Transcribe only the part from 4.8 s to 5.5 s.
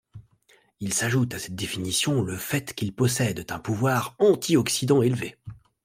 élevé.